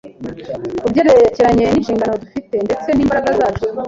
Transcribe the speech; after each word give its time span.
Ku 0.81 0.87
byerekeranye 0.91 1.65
n’inshingano 1.67 2.13
dufite 2.23 2.55
ndetse 2.65 2.89
n’imbaraga 2.93 3.29
zacu, 3.39 3.65